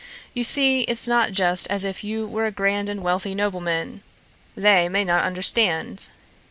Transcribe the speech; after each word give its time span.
You 0.33 0.43
see, 0.43 0.81
it's 0.85 1.07
not 1.07 1.31
just 1.31 1.69
as 1.69 1.83
if 1.83 2.03
you 2.03 2.25
were 2.25 2.47
a 2.47 2.51
grand 2.51 2.89
and 2.89 3.03
wealthy 3.03 3.35
nobleman. 3.35 4.01
They 4.57 4.89
may 4.89 5.05
not 5.05 5.23
understand. 5.25 6.09